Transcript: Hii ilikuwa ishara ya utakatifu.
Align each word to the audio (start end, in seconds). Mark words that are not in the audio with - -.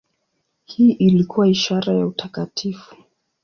Hii 0.65 0.91
ilikuwa 0.91 1.47
ishara 1.47 1.93
ya 1.93 2.05
utakatifu. 2.05 2.95